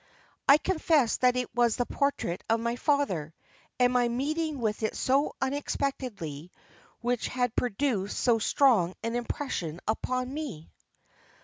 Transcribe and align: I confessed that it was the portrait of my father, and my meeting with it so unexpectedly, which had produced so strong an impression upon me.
I 0.47 0.57
confessed 0.57 1.21
that 1.21 1.35
it 1.35 1.53
was 1.53 1.75
the 1.75 1.85
portrait 1.85 2.43
of 2.49 2.59
my 2.59 2.75
father, 2.75 3.35
and 3.77 3.93
my 3.93 4.07
meeting 4.07 4.57
with 4.59 4.81
it 4.81 4.95
so 4.95 5.35
unexpectedly, 5.39 6.51
which 7.01 7.27
had 7.27 7.55
produced 7.55 8.17
so 8.19 8.39
strong 8.39 8.95
an 9.03 9.15
impression 9.15 9.79
upon 9.87 10.33
me. 10.33 10.71